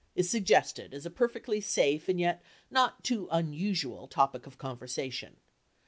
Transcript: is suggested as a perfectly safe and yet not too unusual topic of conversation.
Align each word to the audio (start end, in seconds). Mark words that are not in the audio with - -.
is 0.15 0.27
suggested 0.27 0.95
as 0.95 1.05
a 1.05 1.11
perfectly 1.11 1.61
safe 1.61 2.09
and 2.09 2.19
yet 2.19 2.41
not 2.71 3.03
too 3.03 3.27
unusual 3.29 4.07
topic 4.07 4.47
of 4.47 4.57
conversation. 4.57 5.35